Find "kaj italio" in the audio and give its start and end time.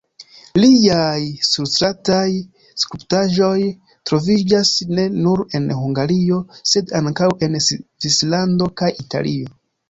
8.83-9.55